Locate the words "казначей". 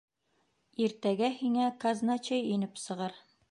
1.85-2.43